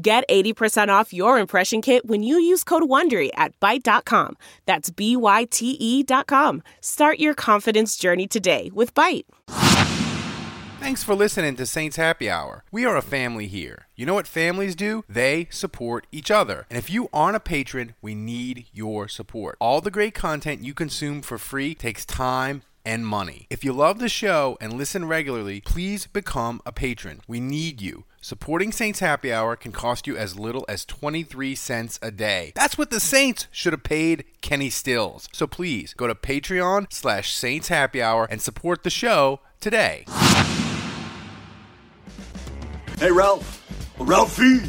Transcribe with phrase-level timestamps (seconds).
[0.00, 4.36] Get 80% off your impression kit when you use code WONDERY at Byte.com.
[4.64, 6.62] That's B-Y-T-E dot com.
[6.80, 9.24] Start your confidence journey today with Byte.
[10.78, 12.62] Thanks for listening to Saints Happy Hour.
[12.70, 13.88] We are a family here.
[13.96, 15.04] You know what families do?
[15.08, 16.66] They support each other.
[16.70, 19.56] And if you aren't a patron, we need your support.
[19.60, 23.46] All the great content you consume for free takes time and money.
[23.50, 27.20] If you love the show and listen regularly, please become a patron.
[27.28, 28.04] We need you.
[28.22, 32.50] Supporting Saints Happy Hour can cost you as little as 23 cents a day.
[32.54, 35.28] That's what the Saints should have paid Kenny Stills.
[35.34, 40.06] So please go to Patreon slash Saints Happy Hour and support the show today.
[42.98, 43.56] Hey, Ralph.
[43.98, 44.62] Ralphie,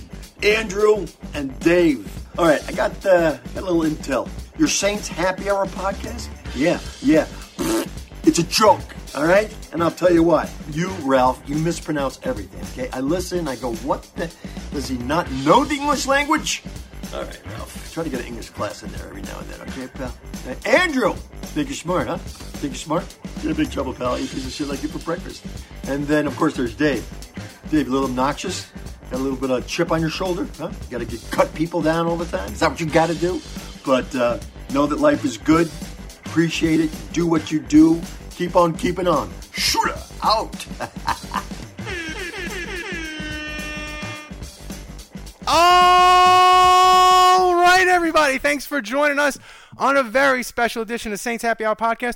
[0.44, 2.12] Andrew, and Dave.
[2.38, 4.28] All right, I got, uh, a little intel.
[4.58, 6.28] Your Saints Happy Hour podcast?
[6.54, 7.26] Yeah, yeah.
[8.30, 9.52] It's a joke, all right?
[9.74, 10.54] And I'll tell you what.
[10.72, 12.96] You, Ralph, you mispronounce everything, okay?
[12.96, 14.32] I listen, I go, what the?
[14.72, 16.62] Does he not know the English language?
[17.12, 17.92] All right, Ralph.
[17.92, 20.16] Try to get an English class in there every now and then, okay, pal?
[20.64, 21.16] Andrew!
[21.56, 22.18] Think you're smart, huh?
[22.18, 23.18] Think you're smart?
[23.42, 24.16] You're in big trouble, pal.
[24.20, 25.44] Eat piece of shit like you for breakfast.
[25.88, 27.04] And then, of course, there's Dave.
[27.72, 28.70] Dave, a little obnoxious?
[29.10, 30.70] Got a little bit of chip on your shoulder, huh?
[30.70, 32.54] You gotta get, cut people down all the time?
[32.54, 33.42] Is that what you gotta do?
[33.84, 34.38] But uh,
[34.72, 35.68] know that life is good.
[36.28, 36.92] Appreciate it.
[37.12, 38.00] Do what you do.
[38.40, 39.30] Keep on keeping on.
[39.52, 40.66] Shooter out.
[45.46, 48.38] All right, everybody.
[48.38, 49.38] Thanks for joining us
[49.78, 52.16] on a very special edition of Saints Happy Hour podcast.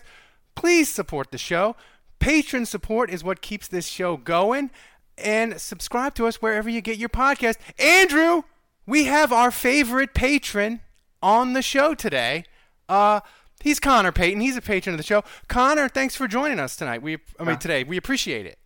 [0.55, 1.75] Please support the show.
[2.19, 4.71] Patron support is what keeps this show going.
[5.17, 7.57] And subscribe to us wherever you get your podcast.
[7.77, 8.43] Andrew,
[8.87, 10.79] we have our favorite patron
[11.21, 12.45] on the show today.
[12.87, 13.19] Uh,
[13.63, 14.41] he's Connor Payton.
[14.41, 15.23] He's a patron of the show.
[15.47, 17.01] Connor, thanks for joining us tonight.
[17.01, 18.59] We, I mean, today we appreciate it.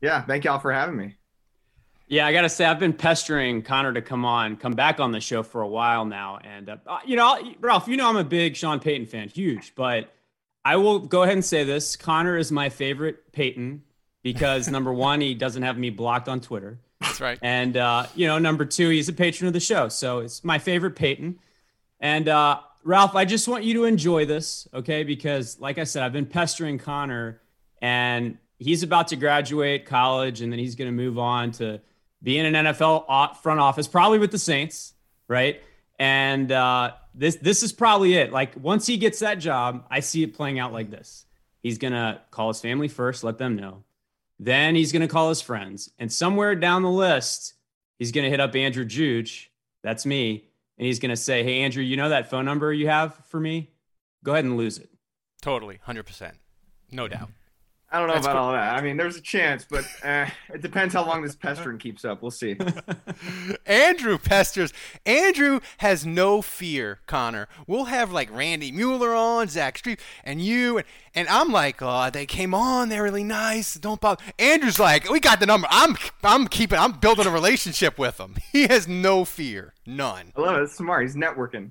[0.00, 1.16] Yeah, thank y'all for having me.
[2.06, 5.20] Yeah, I gotta say, I've been pestering Connor to come on, come back on the
[5.20, 8.24] show for a while now, and uh, uh, you know, Ralph, you know, I'm a
[8.24, 9.74] big Sean Payton fan, huge.
[9.74, 10.12] But
[10.64, 13.82] I will go ahead and say this: Connor is my favorite Payton
[14.22, 17.38] because number one, he doesn't have me blocked on Twitter, That's right.
[17.40, 20.58] and uh, you know, number two, he's a patron of the show, so it's my
[20.58, 21.38] favorite Payton.
[22.00, 25.04] And uh, Ralph, I just want you to enjoy this, okay?
[25.04, 27.40] Because, like I said, I've been pestering Connor,
[27.80, 31.80] and he's about to graduate college, and then he's going to move on to
[32.22, 34.92] be in an NFL front office, probably with the Saints,
[35.28, 35.62] right?
[35.98, 38.32] And uh, this this is probably it.
[38.32, 41.24] Like once he gets that job, I see it playing out like this.
[41.62, 43.84] He's gonna call his family first, let them know.
[44.40, 47.54] Then he's gonna call his friends, and somewhere down the list,
[47.98, 49.52] he's gonna hit up Andrew Juge.
[49.82, 50.48] That's me,
[50.78, 53.70] and he's gonna say, "Hey, Andrew, you know that phone number you have for me?
[54.24, 54.90] Go ahead and lose it."
[55.42, 56.36] Totally, hundred percent,
[56.90, 57.30] no doubt.
[57.94, 58.44] I don't know That's about cool.
[58.46, 58.74] all that.
[58.76, 62.22] I mean, there's a chance, but uh, it depends how long this pestering keeps up.
[62.22, 62.56] We'll see.
[63.66, 64.72] Andrew pesters.
[65.06, 67.46] Andrew has no fear, Connor.
[67.68, 72.10] We'll have like Randy Mueller on, Zach Strief, and you, and, and I'm like, oh,
[72.10, 73.74] they came on, they're really nice.
[73.74, 74.24] Don't bother.
[74.40, 75.68] Andrew's like, we got the number.
[75.70, 78.34] I'm, I'm keeping, I'm building a relationship with him.
[78.54, 80.32] He has no fear, none.
[80.36, 80.62] I love it.
[80.62, 81.02] It's smart.
[81.02, 81.70] He's networking.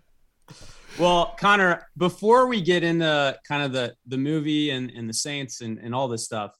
[0.98, 5.60] Well, Connor, before we get into kind of the the movie and, and the Saints
[5.60, 6.56] and, and all this stuff,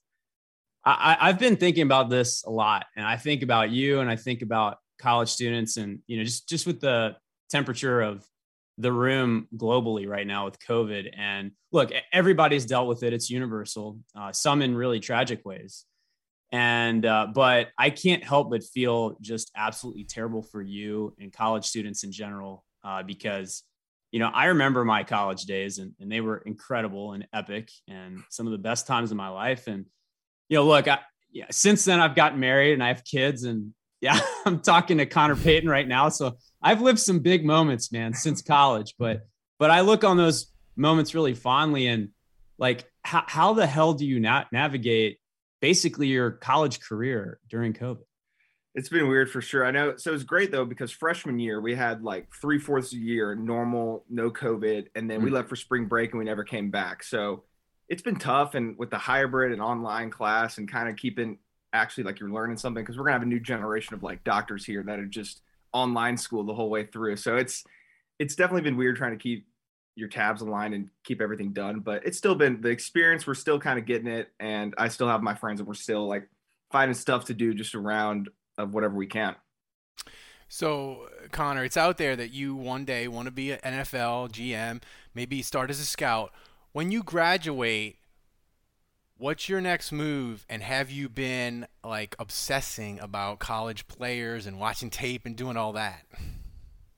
[0.84, 4.14] I, I've been thinking about this a lot, and I think about you, and I
[4.14, 7.16] think about college students, and you know, just just with the
[7.50, 8.24] temperature of
[8.76, 11.10] the room globally right now with COVID.
[11.16, 13.98] And look, everybody's dealt with it; it's universal.
[14.16, 15.84] Uh, some in really tragic ways,
[16.52, 21.64] and uh, but I can't help but feel just absolutely terrible for you and college
[21.64, 23.64] students in general uh, because
[24.10, 28.22] you know, I remember my college days and, and they were incredible and epic and
[28.30, 29.66] some of the best times of my life.
[29.66, 29.84] And,
[30.48, 31.00] you know, look, I,
[31.30, 35.06] yeah, since then I've gotten married and I have kids and yeah, I'm talking to
[35.06, 36.08] Connor Payton right now.
[36.08, 39.26] So I've lived some big moments, man, since college, but,
[39.58, 42.10] but I look on those moments really fondly and
[42.58, 45.18] like, how, how the hell do you na- navigate
[45.60, 48.04] basically your college career during COVID?
[48.78, 49.66] It's been weird for sure.
[49.66, 49.96] I know.
[49.96, 53.34] So it's great though because freshman year we had like three fourths of the year
[53.34, 55.34] normal, no COVID, and then we Mm.
[55.34, 57.02] left for spring break and we never came back.
[57.02, 57.42] So
[57.88, 61.38] it's been tough, and with the hybrid and online class and kind of keeping
[61.72, 64.64] actually like you're learning something because we're gonna have a new generation of like doctors
[64.64, 65.42] here that are just
[65.72, 67.16] online school the whole way through.
[67.16, 67.64] So it's
[68.20, 69.46] it's definitely been weird trying to keep
[69.96, 71.80] your tabs aligned and keep everything done.
[71.80, 73.26] But it's still been the experience.
[73.26, 76.06] We're still kind of getting it, and I still have my friends, and we're still
[76.06, 76.28] like
[76.70, 78.28] finding stuff to do just around
[78.58, 79.34] of whatever we can.
[80.48, 84.82] So, Connor, it's out there that you one day want to be an NFL GM,
[85.14, 86.32] maybe start as a scout.
[86.72, 87.98] When you graduate,
[89.18, 90.46] what's your next move?
[90.48, 95.72] And have you been like obsessing about college players and watching tape and doing all
[95.74, 96.06] that?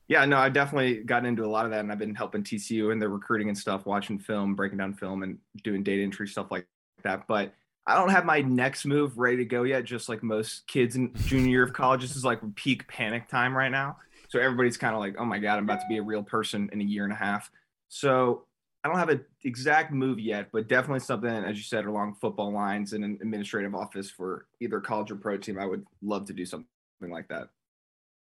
[0.06, 2.91] Yeah, no, I've definitely gotten into a lot of that, and I've been helping TCU
[2.91, 6.51] and their recruiting and stuff, watching film, breaking down film, and doing data entry stuff
[6.51, 6.67] like
[7.05, 7.27] that.
[7.29, 7.55] But
[7.91, 9.85] I don't have my next move ready to go yet.
[9.85, 13.57] Just like most kids in junior year of college, this is like peak panic time
[13.57, 13.97] right now.
[14.29, 16.71] So everybody's kind of like, "Oh my god, I'm about to be a real person
[16.73, 17.51] in a year and a half."
[17.89, 18.45] So
[18.85, 22.53] I don't have an exact move yet, but definitely something, as you said, along football
[22.53, 25.59] lines in an administrative office for either college or pro team.
[25.59, 26.67] I would love to do something
[27.03, 27.49] like that.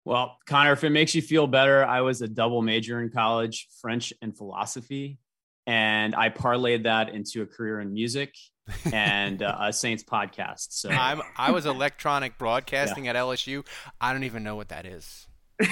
[0.05, 3.69] Well, Connor, if it makes you feel better, I was a double major in college,
[3.81, 5.17] French and philosophy,
[5.65, 8.35] and I parlayed that into a career in music
[8.91, 10.67] and uh, a Saints podcast.
[10.71, 13.11] So I'm, I was electronic broadcasting yeah.
[13.11, 13.65] at LSU.
[13.99, 15.27] I don't even know what that is.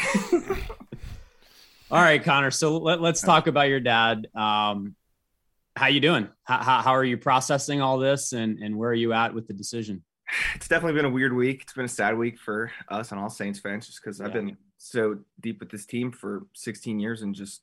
[1.91, 2.51] All right, Connor.
[2.51, 4.27] So let, us talk about your dad.
[4.33, 4.95] Um,
[5.75, 6.29] how you doing?
[6.43, 9.47] How, how, how, are you processing all this, and and where are you at with
[9.47, 10.03] the decision?
[10.55, 11.63] It's definitely been a weird week.
[11.63, 14.25] It's been a sad week for us and all Saints fans, just because yeah.
[14.25, 17.61] I've been so deep with this team for 16 years, and just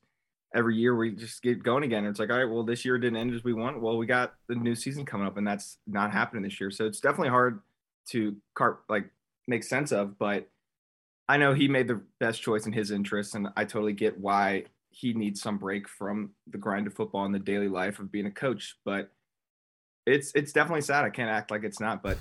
[0.54, 2.04] every year we just get going again.
[2.04, 3.80] It's like, all right, well, this year didn't end as we want.
[3.80, 6.70] Well, we got the new season coming up, and that's not happening this year.
[6.70, 7.60] So it's definitely hard
[8.10, 9.10] to cart like
[9.46, 10.18] make sense of.
[10.18, 10.48] But
[11.28, 14.64] I know he made the best choice in his interest, and I totally get why
[14.90, 18.26] he needs some break from the grind of football and the daily life of being
[18.26, 18.76] a coach.
[18.84, 19.10] But
[20.06, 21.04] it's it's definitely sad.
[21.04, 22.02] I can't act like it's not.
[22.02, 22.16] But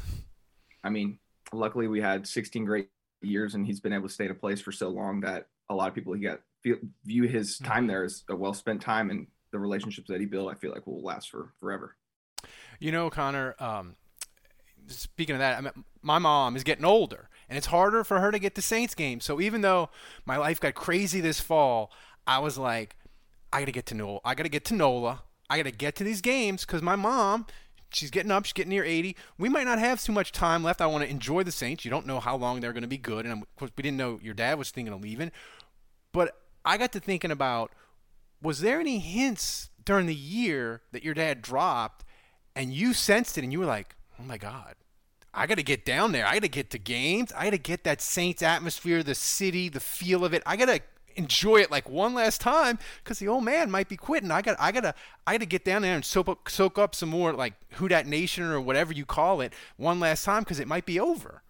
[0.84, 1.20] I mean,
[1.54, 2.90] luckily we had 16 great
[3.22, 5.76] years, and he's been able to stay in a place for so long that a
[5.76, 6.42] lot of people he got
[6.76, 7.88] feel, view his time mm-hmm.
[7.88, 10.86] there as a well spent time, and the relationships that he built, I feel like
[10.88, 11.96] will last for forever.
[12.80, 13.56] You know, Connor.
[13.60, 13.96] Um,
[14.88, 18.32] speaking of that, I mean, my mom is getting older, and it's harder for her
[18.32, 19.26] to get to Saints games.
[19.26, 19.90] So even though
[20.26, 21.92] my life got crazy this fall,
[22.26, 22.96] I was like,
[23.52, 24.20] I gotta get to Nola.
[24.24, 25.24] I gotta get to Nola.
[25.50, 27.48] I gotta get to these games because my mom,
[27.90, 28.46] she's getting up.
[28.46, 29.16] She's getting near 80.
[29.38, 30.82] We might not have too much time left.
[30.82, 31.86] I want to enjoy the Saints.
[31.86, 33.98] You don't know how long they're going to be good, and of course we didn't
[33.98, 35.32] know your dad was thinking of leaving.
[36.12, 36.36] But
[36.68, 37.72] I got to thinking about
[38.42, 42.04] was there any hints during the year that your dad dropped
[42.56, 44.76] and you sensed it and you were like, oh my God,
[45.34, 46.28] I got to get down there.
[46.28, 47.32] I got to get to games.
[47.36, 50.44] I got to get that Saints atmosphere, the city, the feel of it.
[50.46, 50.82] I got to
[51.16, 54.30] enjoy it like one last time because the old man might be quitting.
[54.30, 54.94] I got, I gotta,
[55.26, 58.06] I gotta get down there and soak up, soak up some more like who that
[58.06, 61.42] nation or whatever you call it one last time because it might be over.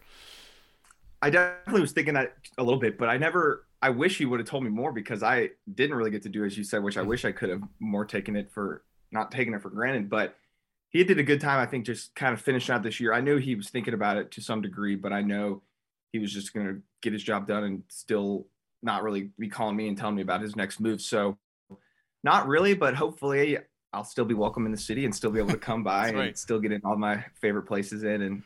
[1.21, 4.39] I definitely was thinking that a little bit, but I never I wish he would
[4.39, 6.97] have told me more because I didn't really get to do as you said, which
[6.97, 7.09] I mm-hmm.
[7.09, 10.09] wish I could have more taken it for not taking it for granted.
[10.09, 10.35] But
[10.89, 13.13] he did a good time, I think, just kind of finishing out this year.
[13.13, 15.61] I knew he was thinking about it to some degree, but I know
[16.11, 18.47] he was just going to get his job done and still
[18.81, 21.01] not really be calling me and telling me about his next move.
[21.01, 21.37] So,
[22.23, 23.57] not really, but hopefully,
[23.93, 26.17] I'll still be welcome in the city and still be able to come by and
[26.17, 26.37] right.
[26.37, 28.21] still get in all my favorite places in.
[28.21, 28.43] And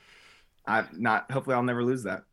[0.68, 2.24] I not hopefully I'll never lose that.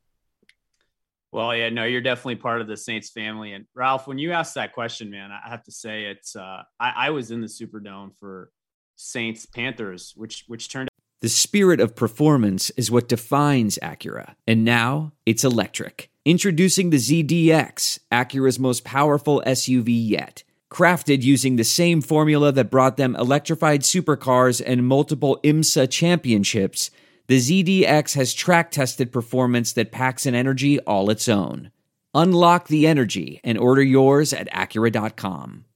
[1.30, 3.52] Well, yeah, no, you're definitely part of the Saints family.
[3.52, 6.92] And Ralph, when you asked that question, man, I have to say it's uh, I,
[6.96, 8.50] I was in the Superdome for
[8.96, 10.88] Saints Panthers, which which turned.
[11.20, 16.10] The spirit of performance is what defines Acura, and now it's electric.
[16.24, 20.44] Introducing the ZDX, Acura's most powerful SUV yet.
[20.70, 26.90] Crafted using the same formula that brought them electrified supercars and multiple IMSA championships
[27.28, 31.70] the ZDX has track tested performance that packs an energy all its own.
[32.14, 35.66] Unlock the energy and order yours at Acura.com.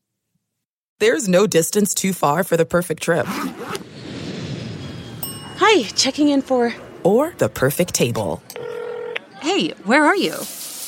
[0.99, 3.27] There's no distance too far for the perfect trip.
[5.59, 6.75] Hi, checking in for.
[7.05, 8.43] Or the perfect table.
[9.41, 10.35] Hey, where are you?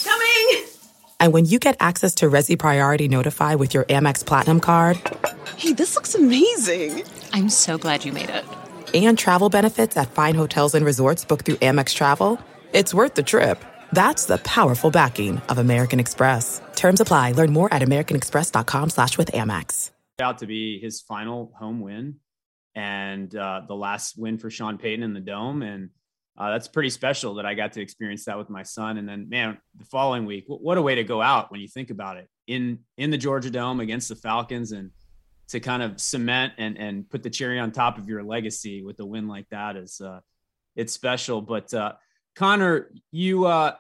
[0.05, 0.65] Coming!
[1.21, 4.97] And when you get access to Resy Priority Notify with your Amex Platinum card.
[5.59, 7.03] Hey, this looks amazing!
[7.35, 8.45] I'm so glad you made it
[8.95, 12.41] and travel benefits at fine hotels and resorts booked through Amex Travel,
[12.73, 13.65] it's worth the trip.
[13.91, 16.61] That's the powerful backing of American Express.
[16.77, 17.33] Terms apply.
[17.33, 19.91] Learn more at americanexpress.com slash with Amex.
[20.21, 22.21] Out to be his final home win
[22.77, 25.63] and uh, the last win for Sean Payton in the Dome.
[25.63, 25.91] And
[26.39, 28.97] uh, that's pretty special that I got to experience that with my son.
[28.99, 31.91] And then, man, the following week, what a way to go out when you think
[31.91, 34.93] about it in in the Georgia Dome against the Falcons and–
[35.49, 38.99] to kind of cement and and put the cherry on top of your legacy with
[39.01, 40.21] a win like that is uh,
[40.77, 41.41] it's special.
[41.43, 41.93] But uh,
[42.35, 43.75] Connor, you uh,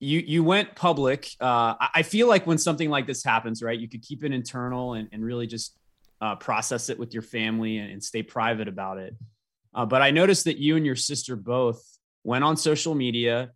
[0.00, 1.30] you you went public.
[1.40, 4.94] Uh, I feel like when something like this happens, right, you could keep it internal
[4.94, 5.76] and, and really just
[6.20, 9.14] uh, process it with your family and, and stay private about it.
[9.74, 11.82] Uh, but I noticed that you and your sister both
[12.24, 13.52] went on social media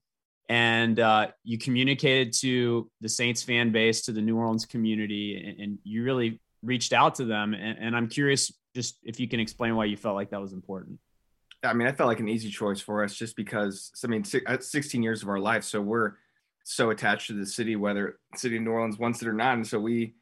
[0.49, 5.61] and uh, you communicated to the Saints fan base, to the New Orleans community, and,
[5.61, 7.55] and you really reached out to them.
[7.55, 10.53] And, and, I'm curious, just if you can explain why you felt like that was
[10.53, 10.99] important.
[11.63, 14.59] I mean, I felt like an easy choice for us just because, I mean, uh,
[14.61, 15.65] 16 years of our life.
[15.65, 16.15] So we're
[16.65, 19.55] so attached to the city, whether city of New Orleans wants it or not.
[19.55, 20.15] And so we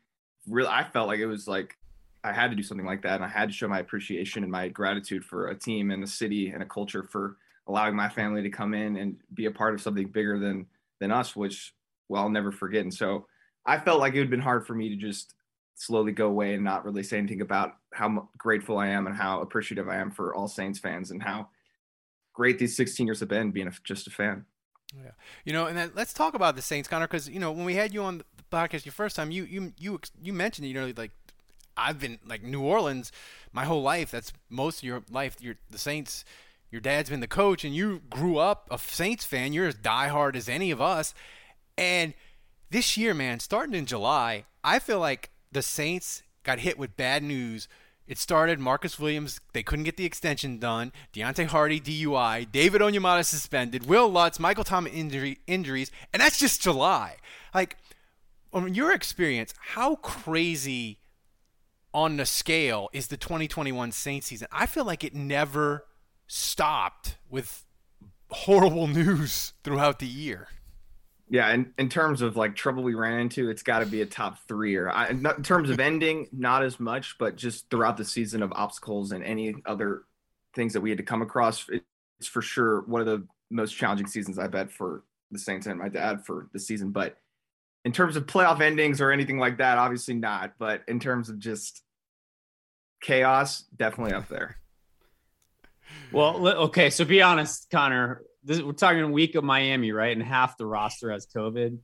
[0.49, 1.77] really, I felt like it was like
[2.25, 3.17] I had to do something like that.
[3.17, 6.07] And I had to show my appreciation and my gratitude for a team and a
[6.07, 9.75] city and a culture for allowing my family to come in and be a part
[9.75, 10.67] of something bigger than
[11.01, 11.75] than us, which
[12.09, 12.83] well I'll never forget.
[12.83, 13.27] And so
[13.65, 15.35] I felt like it would been hard for me to just
[15.79, 19.41] slowly go away and not really say anything about how grateful I am and how
[19.41, 21.49] appreciative I am for all Saints fans and how
[22.35, 24.45] great these 16 years have been being a, just a fan.
[24.95, 25.13] Yeah,
[25.45, 27.75] you know, and then let's talk about the Saints, Connor, because you know when we
[27.75, 30.93] had you on the podcast your first time, you you you you mentioned you know
[30.97, 31.11] like
[31.77, 33.13] I've been like New Orleans
[33.53, 34.11] my whole life.
[34.11, 35.37] That's most of your life.
[35.41, 36.25] You're the Saints
[36.71, 39.53] your dad's been the coach and you grew up a Saints fan.
[39.53, 41.15] You're as diehard as any of us.
[41.77, 42.15] And
[42.71, 47.23] this year, man, starting in July, I feel like the Saints got hit with bad
[47.23, 47.69] news.
[48.07, 50.93] It started Marcus Williams, they couldn't get the extension done.
[51.13, 56.63] Deonte Hardy DUI, David Onyemata suspended, Will Lutz, Michael Thomas injury, injuries, and that's just
[56.63, 57.17] July.
[57.55, 57.77] Like,
[58.53, 61.01] on your experience, how crazy
[61.93, 64.49] on the scale is the 2021 Saints season?
[64.51, 65.85] I feel like it never
[66.27, 67.67] stopped with
[68.31, 70.49] horrible news throughout the year.
[71.31, 74.07] Yeah, and in terms of like trouble we ran into, it's got to be a
[74.07, 74.77] top three.
[74.77, 78.53] Or I, in terms of ending, not as much, but just throughout the season of
[78.53, 80.05] obstacles and any other
[80.55, 81.67] things that we had to come across,
[82.19, 85.79] it's for sure one of the most challenging seasons I bet for the Saints and
[85.79, 86.93] my dad for the season.
[86.93, 87.17] But
[87.85, 90.55] in terms of playoff endings or anything like that, obviously not.
[90.59, 91.83] But in terms of just
[93.03, 94.57] chaos, definitely up there.
[96.11, 96.91] Well, okay.
[96.91, 98.23] So be honest, Connor.
[98.49, 100.17] This, we're talking week of Miami, right?
[100.17, 101.79] And half the roster has COVID.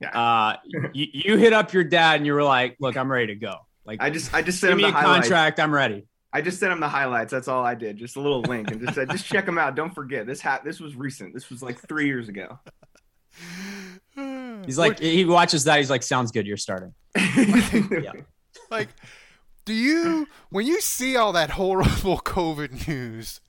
[0.00, 0.08] Yeah.
[0.08, 0.56] Uh,
[0.92, 3.54] you, you hit up your dad and you were like, "Look, I'm ready to go."
[3.84, 5.60] Like, I just, I just sent him the a contract.
[5.60, 6.04] I'm ready.
[6.32, 7.30] I just sent him the highlights.
[7.30, 7.96] That's all I did.
[7.96, 9.76] Just a little link and just said, just check them out.
[9.76, 10.40] Don't forget this.
[10.40, 10.64] hat.
[10.64, 11.32] this was recent.
[11.32, 12.58] This was like three years ago.
[14.66, 15.78] He's like, he watches that.
[15.78, 16.46] He's like, sounds good.
[16.46, 16.92] You're starting.
[17.16, 18.12] yeah.
[18.70, 18.88] Like,
[19.64, 23.40] do you when you see all that horrible COVID news?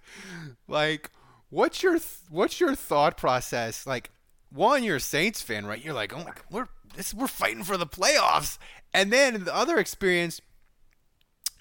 [0.67, 1.09] like
[1.51, 3.85] what's your th- what's your thought process?
[3.85, 4.09] Like
[4.51, 5.83] one you're a saints fan right?
[5.83, 8.57] You're like oh my God, we're this we're fighting for the playoffs.
[8.93, 10.41] And then the other experience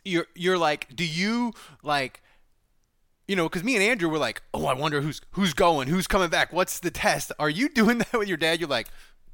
[0.04, 2.22] you're you're like do you like
[3.28, 6.06] you know because me and andrew were like oh i wonder who's who's going who's
[6.06, 7.32] coming back what's the test?
[7.38, 8.60] Are you doing that with your dad?
[8.60, 8.88] You're like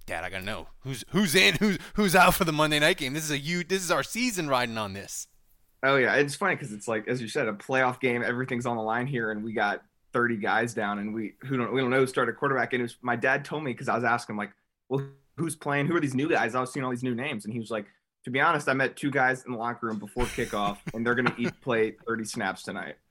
[0.07, 0.69] dad i gotta know.
[0.81, 3.13] Who's who's in who's who's out for the monday night game?
[3.13, 5.29] This is a you this is our season riding on this.
[5.83, 8.23] Oh yeah, it's funny because it's like as you said, a playoff game.
[8.23, 9.83] Everything's on the line here, and we got
[10.13, 12.73] 30 guys down, and we who don't we don't know who started quarterback.
[12.73, 14.53] And it was my dad told me because I was asking him like,
[14.89, 15.87] well, who's playing?
[15.87, 16.55] Who are these new guys?
[16.55, 17.87] I was seeing all these new names, and he was like,
[18.25, 21.15] to be honest, I met two guys in the locker room before kickoff, and they're
[21.15, 22.97] gonna each play 30 snaps tonight.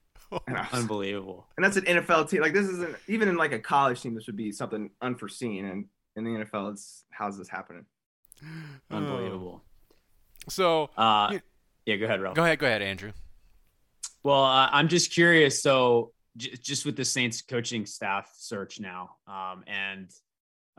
[0.47, 1.45] And was, Unbelievable.
[1.55, 2.41] And that's an NFL team.
[2.41, 4.15] Like this isn't even in like a college team.
[4.15, 5.85] This would be something unforeseen, and
[6.15, 7.85] in the NFL, it's how's this happening?
[8.91, 9.63] Unbelievable.
[10.49, 11.41] So, uh, you,
[11.85, 12.35] yeah, go ahead, Ralph.
[12.35, 13.11] Go ahead, go ahead, Andrew.
[14.23, 15.61] Well, uh, I'm just curious.
[15.61, 20.09] So, j- just with the Saints coaching staff search now, um, and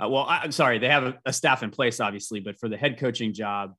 [0.02, 2.68] uh, well, I, am sorry, they have a, a, staff in place, obviously, but for
[2.68, 3.75] the head coaching job,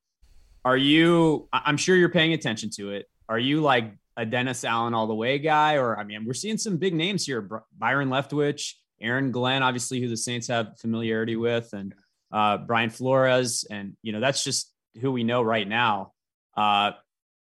[0.66, 1.48] are you?
[1.54, 3.08] I'm sure you're paying attention to it.
[3.30, 6.58] Are you like a Dennis Allen all the way guy, or I mean, we're seeing
[6.58, 11.72] some big names here: Byron Leftwich, Aaron Glenn, obviously, who the Saints have familiarity with,
[11.74, 11.94] and
[12.32, 16.14] uh, Brian Flores, and you know that's just who we know right now.
[16.56, 16.92] Uh,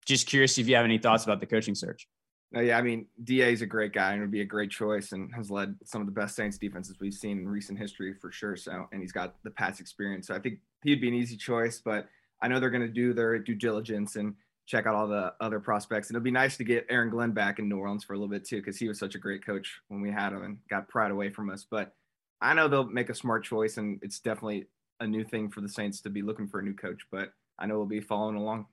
[0.05, 2.07] just curious if you have any thoughts about the coaching search.
[2.53, 5.33] Yeah, I mean, Da is a great guy and would be a great choice, and
[5.35, 8.55] has led some of the best Saints defenses we've seen in recent history for sure.
[8.55, 11.81] So, and he's got the past experience, so I think he'd be an easy choice.
[11.83, 12.07] But
[12.41, 14.33] I know they're going to do their due diligence and
[14.65, 16.09] check out all the other prospects.
[16.09, 18.29] And it'll be nice to get Aaron Glenn back in New Orleans for a little
[18.29, 20.87] bit too, because he was such a great coach when we had him and got
[20.87, 21.65] pride away from us.
[21.69, 21.93] But
[22.41, 24.67] I know they'll make a smart choice, and it's definitely
[24.99, 27.01] a new thing for the Saints to be looking for a new coach.
[27.11, 28.67] But I know we'll be following along.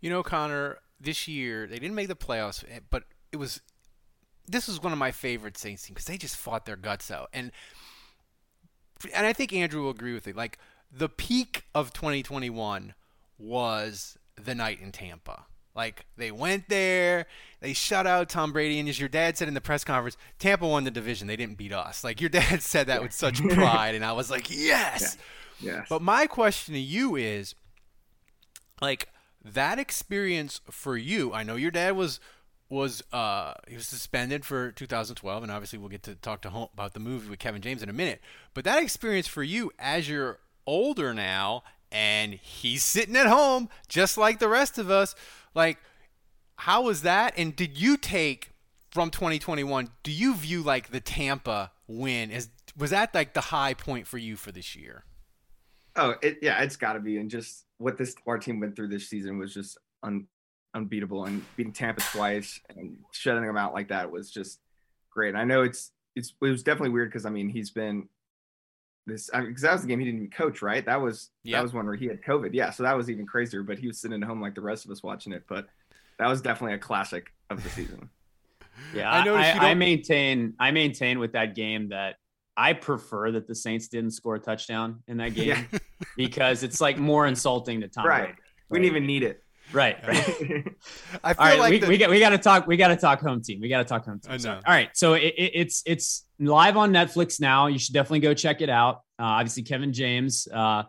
[0.00, 3.60] You know, Connor, this year they didn't make the playoffs, eh, but it was
[4.48, 7.28] this was one of my favorite Saints teams because they just fought their guts out,
[7.32, 7.52] and
[9.14, 10.32] and I think Andrew will agree with me.
[10.32, 10.58] Like
[10.90, 12.94] the peak of 2021
[13.38, 15.46] was the night in Tampa.
[15.74, 17.26] Like they went there,
[17.60, 20.66] they shut out Tom Brady, and as your dad said in the press conference, Tampa
[20.66, 21.26] won the division.
[21.26, 22.02] They didn't beat us.
[22.02, 23.02] Like your dad said that yeah.
[23.02, 25.16] with such pride, and I was like, yes.
[25.18, 25.22] Yeah.
[25.58, 25.86] Yes.
[25.88, 27.54] But my question to you is,
[28.80, 29.08] like
[29.54, 31.32] that experience for you.
[31.32, 32.20] I know your dad was
[32.68, 36.66] was uh he was suspended for 2012 and obviously we'll get to talk to home
[36.74, 38.20] about the movie with Kevin James in a minute
[38.54, 41.62] but that experience for you as you're older now
[41.92, 45.14] and he's sitting at home just like the rest of us
[45.56, 45.78] like,
[46.56, 47.32] how was that?
[47.36, 48.52] And did you take
[48.90, 49.88] from 2021?
[50.02, 54.18] Do you view like the Tampa win as was that like the high point for
[54.18, 55.04] you for this year?
[55.96, 57.18] Oh, it, yeah, it's got to be.
[57.18, 60.26] And just what this our team went through this season was just un,
[60.74, 61.24] unbeatable.
[61.24, 64.60] And beating Tampa twice and shutting them out like that was just
[65.10, 65.30] great.
[65.30, 68.08] And I know it's it's it was definitely weird because I mean he's been
[69.06, 70.84] this because I mean, that was the game he didn't even coach, right?
[70.84, 71.58] That was yep.
[71.58, 72.50] that was one where he had COVID.
[72.52, 73.62] Yeah, so that was even crazier.
[73.62, 75.44] But he was sitting at home like the rest of us watching it.
[75.48, 75.66] But
[76.18, 78.10] that was definitely a classic of the season.
[78.94, 82.16] yeah, I, I, I maintain I maintain with that game that
[82.56, 85.78] I prefer that the Saints didn't score a touchdown in that game yeah.
[86.16, 88.06] because it's like more insulting to Tom.
[88.06, 88.24] Right.
[88.26, 88.38] Brady.
[88.68, 89.42] We didn't even need it.
[89.72, 90.18] Right, right.
[91.24, 91.88] I feel right, like we, the...
[91.88, 92.66] we got we got to talk.
[92.66, 93.60] We got to talk home team.
[93.60, 94.32] We got to talk home team.
[94.32, 94.54] I know.
[94.54, 97.66] All right, so it, it, it's it's live on Netflix now.
[97.66, 98.96] You should definitely go check it out.
[99.18, 100.84] Uh, obviously, Kevin James, uh,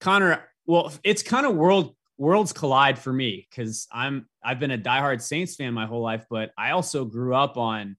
[0.00, 0.44] Connor.
[0.66, 5.20] Well, it's kind of world worlds collide for me because I'm I've been a diehard
[5.20, 7.96] Saints fan my whole life, but I also grew up on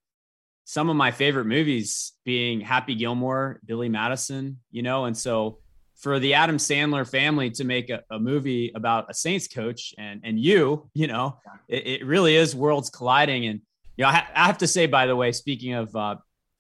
[0.72, 5.58] some of my favorite movies being Happy Gilmore, Billy Madison, you know, and so
[5.98, 10.22] for the Adam Sandler family to make a, a, movie about a Saints coach and
[10.24, 11.38] and you, you know,
[11.68, 13.48] it, it really is worlds colliding.
[13.48, 13.60] And
[13.98, 16.16] you know, I, I, have to say, by the way, speaking of uh,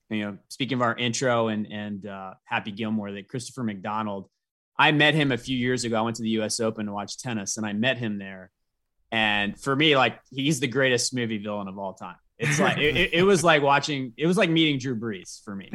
[0.10, 4.30] you know, speaking of our intro and and uh, Happy Gilmore, that Christopher McDonald,
[4.77, 5.98] I met him a few years ago.
[5.98, 6.60] I went to the U.S.
[6.60, 8.51] Open to watch tennis, and I met him there.
[9.10, 12.18] And for me, like he's the greatest movie villain of all time.
[12.41, 14.13] It's like it, it, was like watching.
[14.17, 15.71] It was like meeting Drew Brees for me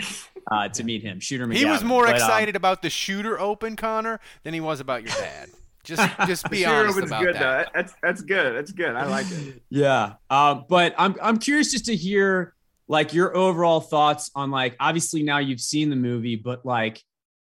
[0.50, 1.20] uh, to meet him.
[1.20, 1.46] Shooter.
[1.46, 1.56] McGavin.
[1.56, 4.80] He was more but, um, excited um, about the Shooter Open, Connor, than he was
[4.80, 5.48] about your dad.
[5.84, 7.66] Just, just be honest about good, that.
[7.66, 7.70] Though.
[7.74, 8.56] That's that's good.
[8.56, 8.96] That's good.
[8.96, 9.62] I like it.
[9.70, 10.14] yeah.
[10.28, 12.54] Uh, but I'm I'm curious just to hear
[12.88, 17.02] like your overall thoughts on like obviously now you've seen the movie, but like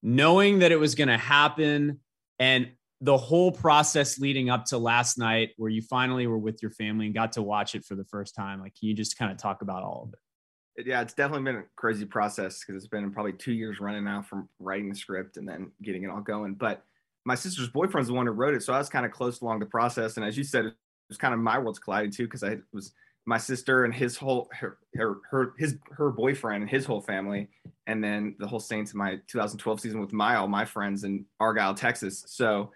[0.02, 2.00] knowing that it was going to happen
[2.40, 2.72] and
[3.04, 7.06] the whole process leading up to last night where you finally were with your family
[7.06, 9.38] and got to watch it for the first time like can you just kind of
[9.38, 10.88] talk about all of it?
[10.88, 14.22] Yeah it's definitely been a crazy process because it's been probably two years running now
[14.22, 16.86] from writing the script and then getting it all going but
[17.26, 19.60] my sister's boyfriend's the one who wrote it so i was kind of close along
[19.60, 20.74] the process and as you said it
[21.10, 22.94] was kind of my worlds colliding too because i was
[23.26, 27.50] my sister and his whole her, her her his her boyfriend and his whole family
[27.88, 31.26] and then the whole saints in my 2012 season with my all my friends in
[31.42, 32.72] argyle texas so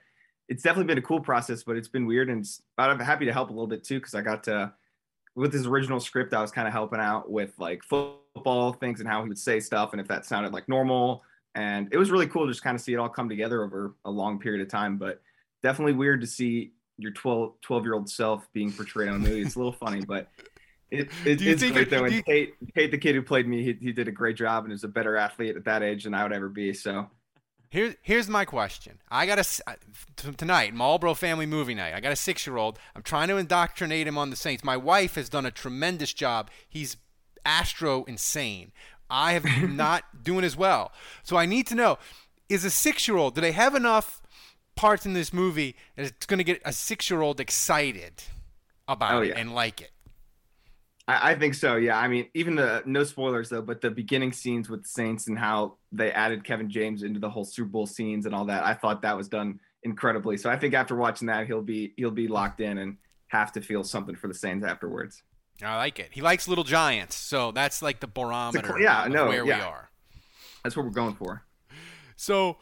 [0.50, 2.30] it's definitely been a cool process, but it's been weird.
[2.30, 4.74] And I'm happy to help a little bit too, because I got to,
[5.36, 9.10] with his original script, I was kind of helping out with like football things and
[9.10, 11.24] how he would say stuff and if that sounded like normal.
[11.56, 13.96] And it was really cool to just kind of see it all come together over
[14.06, 14.98] a long period of time.
[14.98, 15.22] But
[15.64, 19.42] definitely weird to see your 12, 12 year old self being portrayed on a movie.
[19.42, 20.30] It's a little funny, but
[20.92, 22.06] it, it it's great though.
[22.06, 24.64] And you, Tait, Tait, the kid who played me, he, he did a great job
[24.64, 26.74] and is a better athlete at that age than I would ever be.
[26.74, 27.10] So
[27.70, 29.00] Here's here's my question.
[29.10, 29.76] I got a
[30.16, 31.94] tonight Malbrough family movie night.
[31.94, 32.80] I got a six year old.
[32.96, 34.64] I'm trying to indoctrinate him on the Saints.
[34.64, 36.50] My wife has done a tremendous job.
[36.68, 36.98] He's
[37.46, 38.72] astro insane.
[39.10, 40.92] I have not doing as well.
[41.24, 41.98] So I need to know:
[42.48, 43.36] is a six year old?
[43.36, 44.22] Do they have enough
[44.76, 48.24] parts in this movie that it's going to get a six year old excited
[48.88, 49.34] about oh, yeah.
[49.34, 49.92] it and like it?
[51.08, 51.78] I, I, think so.
[51.78, 51.98] Yeah.
[51.98, 55.38] I mean, even the no spoilers though, but the beginning scenes with the Saints and
[55.38, 58.74] how they added Kevin James into the whole Super Bowl scenes and all that, I
[58.74, 60.38] thought that was done incredibly.
[60.38, 63.62] So I think after watching that, he'll be he'll be locked in and have to
[63.62, 65.24] feel something for the Saints afterwards.
[65.64, 66.10] I like it.
[66.12, 68.76] He likes Little Giants, so that's like the barometer.
[68.76, 69.58] A, yeah, no, where yeah.
[69.58, 69.90] we are.
[70.64, 71.44] That's what we're going for.
[72.16, 72.58] So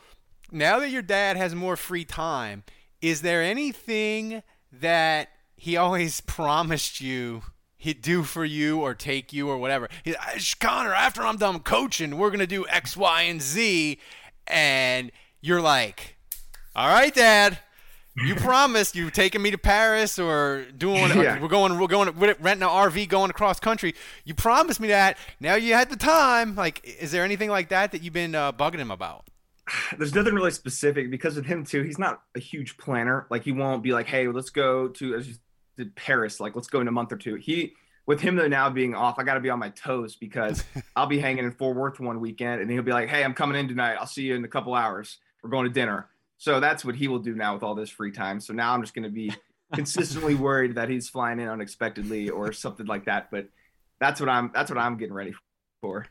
[0.52, 2.64] now that your dad has more free time,
[3.02, 7.44] is there anything that he always promised you
[7.86, 9.88] he'd do for you or take you or whatever.
[10.04, 14.00] He's Connor, after I'm done coaching, we're gonna do X, Y, and Z,
[14.48, 16.18] and you're like,
[16.76, 17.60] all right, Dad.
[18.18, 21.40] You promised you taking me to Paris or doing yeah.
[21.42, 23.94] we're going we're going renting an RV going across country.
[24.24, 25.18] You promised me that.
[25.40, 26.56] Now you had the time.
[26.56, 29.26] Like, is there anything like that that you've been uh, bugging him about?
[29.98, 31.84] There's nothing really specific because with him too.
[31.84, 33.28] He's not a huge planner.
[33.30, 35.36] Like he won't be like, hey, let's go to as you
[35.78, 36.40] did Paris.
[36.40, 37.36] Like, let's go in a month or two.
[37.36, 37.74] He
[38.06, 40.64] with him though now being off, I got to be on my toes because
[40.96, 43.60] I'll be hanging in Fort Worth one weekend, and he'll be like, "Hey, I'm coming
[43.60, 43.96] in tonight.
[44.00, 45.18] I'll see you in a couple hours.
[45.44, 48.12] We're going to dinner." So that's what he will do now with all this free
[48.12, 48.40] time.
[48.40, 49.34] So now I'm just going to be
[49.74, 53.32] consistently worried that he's flying in unexpectedly or something like that.
[53.32, 53.48] But
[54.00, 55.34] that's what I'm that's what I'm getting ready
[55.82, 56.06] for.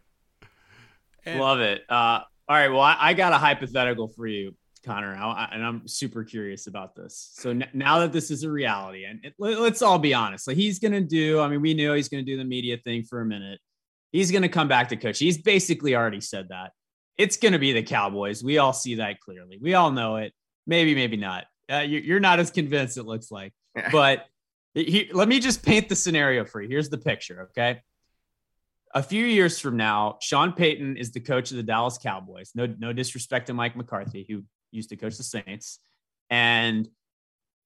[1.25, 1.83] And- Love it.
[1.89, 2.69] Uh, all right.
[2.69, 6.95] Well, I, I, got a hypothetical for you, Connor, I, and I'm super curious about
[6.95, 7.31] this.
[7.35, 10.47] So n- now that this is a reality, and it, let, us all be honest,
[10.47, 11.41] like he's gonna do.
[11.41, 13.61] I mean, we knew he's gonna do the media thing for a minute.
[14.13, 15.19] He's gonna come back to coach.
[15.19, 16.73] He's basically already said that.
[17.17, 18.45] It's gonna be the Cowboys.
[18.45, 19.59] We all see that clearly.
[19.61, 20.33] We all know it.
[20.67, 21.45] Maybe, maybe not.
[21.71, 22.99] Uh, you, are not as convinced.
[22.99, 23.53] It looks like,
[23.93, 24.27] but
[24.75, 26.69] he, let me just paint the scenario for you.
[26.69, 27.49] Here's the picture.
[27.51, 27.81] Okay
[28.95, 32.53] a few years from now, Sean Payton is the coach of the Dallas Cowboys.
[32.55, 35.79] No, no disrespect to Mike McCarthy, who used to coach the Saints.
[36.31, 36.89] And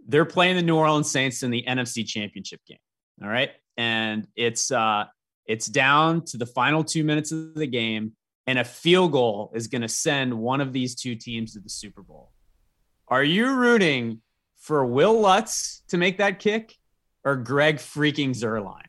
[0.06, 2.78] they're playing the New Orleans Saints in the NFC Championship game.
[3.22, 3.50] All right.
[3.76, 5.06] And it's uh
[5.46, 8.12] it's down to the final two minutes of the game,
[8.46, 11.70] and a field goal is going to send one of these two teams to the
[11.70, 12.32] Super Bowl.
[13.08, 14.20] Are you rooting
[14.58, 16.76] for Will Lutz to make that kick
[17.24, 18.82] or Greg freaking Zuerlein?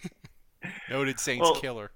[0.90, 1.90] Noted Saints well, killer.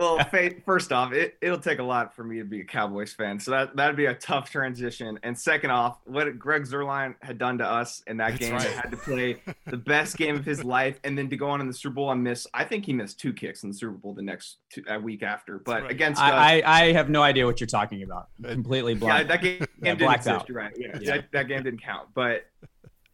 [0.00, 0.18] Well,
[0.64, 3.38] first off, it, it'll take a lot for me to be a Cowboys fan.
[3.38, 5.18] So that, that'd be a tough transition.
[5.22, 8.66] And second off, what Greg Zuerlein had done to us in that That's game, right.
[8.66, 10.98] had to play the best game of his life.
[11.04, 13.20] And then to go on in the Super Bowl and miss, I think he missed
[13.20, 15.58] two kicks in the Super Bowl the next two, uh, week after.
[15.58, 15.90] But right.
[15.90, 18.28] against I, I, I, have no idea what you're talking about.
[18.42, 19.20] Completely black.
[19.20, 20.28] Yeah, that game, didn't exist.
[20.28, 20.48] Out.
[20.48, 20.72] You're right.
[20.78, 21.16] Yeah, yeah.
[21.16, 22.08] That, that game didn't count.
[22.14, 22.46] But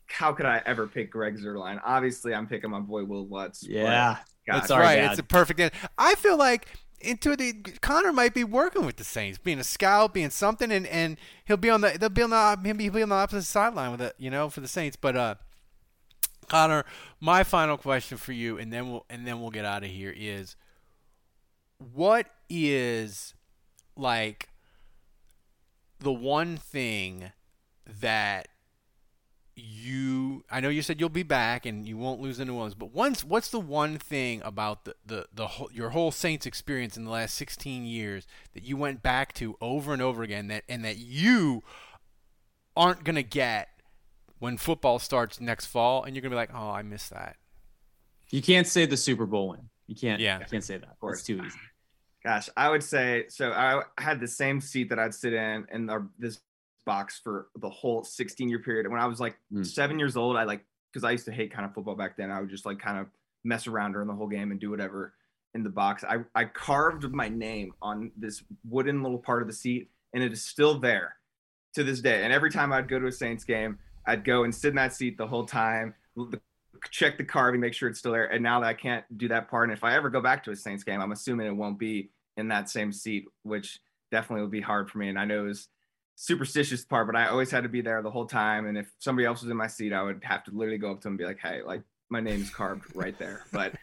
[0.06, 1.80] how could I ever pick Greg Zuerlein?
[1.84, 3.66] Obviously, I'm picking my boy Will Lutz.
[3.66, 4.18] Yeah.
[4.46, 4.96] That's right.
[4.96, 5.10] Dad.
[5.10, 5.72] It's a perfect end.
[5.98, 6.68] I feel like
[7.00, 10.86] into the Connor might be working with the Saints, being a scout, being something, and,
[10.86, 13.90] and he'll be on the they'll be on the he'll be on the opposite sideline
[13.92, 14.96] with it, you know, for the Saints.
[14.96, 15.34] But uh,
[16.48, 16.84] Connor,
[17.20, 20.14] my final question for you, and then we'll and then we'll get out of here
[20.16, 20.56] is,
[21.78, 23.34] what is
[23.96, 24.48] like
[25.98, 27.32] the one thing
[28.00, 28.48] that
[29.56, 32.74] you I know you said you'll be back and you won't lose the New Orleans,
[32.74, 36.96] but once what's the one thing about the, the, the whole, your whole Saints experience
[36.96, 40.64] in the last 16 years that you went back to over and over again that
[40.68, 41.62] and that you
[42.76, 43.68] aren't gonna get
[44.38, 47.36] when football starts next fall and you're gonna be like, oh, I missed that.
[48.30, 49.68] You can't say the Super Bowl win.
[49.86, 50.20] You can't.
[50.20, 50.90] Yeah, you can't say that.
[50.90, 51.58] Of course, it's too easy.
[52.24, 53.52] Gosh, I would say so.
[53.52, 56.40] I had the same seat that I'd sit in in our, this
[56.86, 58.86] box for the whole 16 year period.
[58.86, 59.66] And when I was like mm.
[59.66, 62.30] seven years old, I like because I used to hate kind of football back then.
[62.30, 63.08] I would just like kind of
[63.44, 65.12] mess around during the whole game and do whatever
[65.54, 66.04] in the box.
[66.04, 70.32] I, I carved my name on this wooden little part of the seat, and it
[70.32, 71.16] is still there
[71.74, 72.24] to this day.
[72.24, 74.94] And every time I'd go to a Saints game, I'd go and sit in that
[74.94, 75.94] seat the whole time,
[76.90, 78.26] check the carving, make sure it's still there.
[78.26, 80.50] And now that I can't do that part, and if I ever go back to
[80.50, 84.50] a Saints game, I'm assuming it won't be in that same seat, which definitely would
[84.50, 85.08] be hard for me.
[85.08, 85.68] And I know it was
[86.16, 88.66] superstitious part, but I always had to be there the whole time.
[88.66, 91.00] And if somebody else was in my seat, I would have to literally go up
[91.00, 93.74] to them and be like, "Hey, like my name's carved right there." But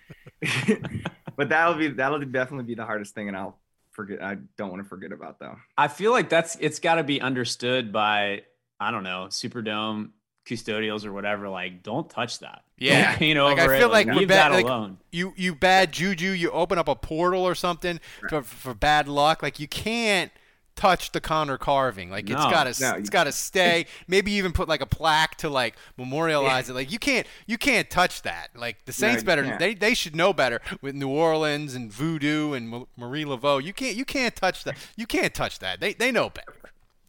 [1.38, 3.60] but that'll be that'll definitely be the hardest thing, and I'll
[3.92, 4.22] forget.
[4.22, 5.56] I don't want to forget about though.
[5.78, 8.44] I feel like that's it's got to be understood by
[8.80, 10.10] I don't know Superdome
[10.46, 11.48] custodials or whatever.
[11.48, 12.64] Like, don't touch that.
[12.78, 14.98] Yeah, you know, like, I feel like, like leave bad, that like, alone.
[15.12, 16.30] You you bad juju.
[16.30, 18.30] You open up a portal or something right.
[18.30, 19.44] for, for bad luck.
[19.44, 20.32] Like you can't
[20.76, 22.10] touch the Connor carving.
[22.10, 23.86] Like it's gotta no, it's gotta stay.
[24.08, 26.74] Maybe even put like a plaque to like memorialize yeah.
[26.74, 26.76] it.
[26.76, 28.50] Like you can't you can't touch that.
[28.56, 29.60] Like the Saints no, better can't.
[29.60, 33.64] they they should know better with New Orleans and Voodoo and Marie Laveau.
[33.64, 34.78] You can't you can't touch that.
[34.96, 35.80] You can't touch that.
[35.80, 36.54] They they know better.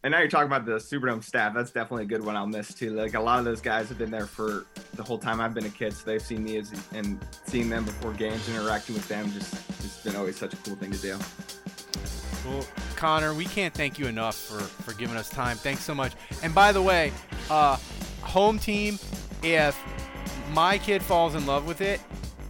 [0.03, 1.55] And now you're talking about the Superdome staff.
[1.55, 2.91] That's definitely a good one I'll miss too.
[2.91, 5.65] Like a lot of those guys have been there for the whole time I've been
[5.65, 9.31] a kid, so they've seen me as and seeing them before games, interacting with them,
[9.31, 11.17] just it's been always such a cool thing to do.
[12.45, 15.57] Well, Connor, we can't thank you enough for, for giving us time.
[15.57, 16.13] Thanks so much.
[16.43, 17.11] And by the way,
[17.49, 17.77] uh,
[18.21, 18.99] home team,
[19.43, 19.77] if
[20.53, 21.99] my kid falls in love with it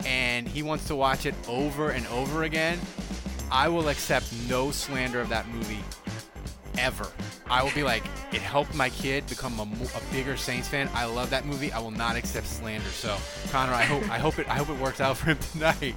[0.06, 2.80] and he wants to watch it over and over again,
[3.52, 5.84] I will accept no slander of that movie
[6.78, 7.08] ever.
[7.50, 10.90] I will be like, it helped my kid become a, a, bigger Saints fan.
[10.94, 11.72] I love that movie.
[11.72, 12.90] I will not accept slander.
[12.90, 13.16] So,
[13.52, 15.96] Connor, I hope I hope it I hope it works out for him tonight.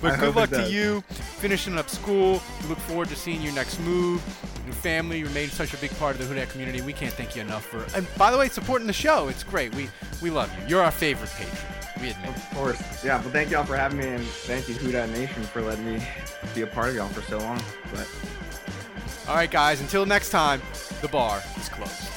[0.00, 2.42] But I good luck to you finishing up school.
[2.62, 4.22] We look forward to seeing your next move.
[4.66, 6.82] Your family remains such a big part of the Who Dat community.
[6.82, 7.84] We can't thank you enough for.
[7.96, 9.28] And by the way, supporting the show.
[9.28, 9.74] It's great.
[9.74, 9.88] We
[10.20, 10.68] we love you.
[10.68, 11.80] You're our favorite patron.
[12.00, 12.28] We admit.
[12.28, 13.04] Of course.
[13.04, 13.20] Yeah.
[13.20, 16.02] Well, thank y'all for having me, and thank you Who Nation for letting me
[16.54, 17.60] be a part of y'all for so long.
[17.92, 18.08] But
[19.28, 20.60] all right, guys, until next time,
[21.02, 22.09] the bar is closed.